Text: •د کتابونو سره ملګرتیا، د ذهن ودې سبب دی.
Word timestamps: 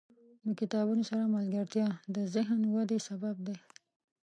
•د 0.45 0.47
کتابونو 0.59 1.03
سره 1.09 1.23
ملګرتیا، 1.37 1.87
د 2.15 2.17
ذهن 2.33 2.59
ودې 2.73 2.99
سبب 3.07 3.35
دی. 3.47 3.57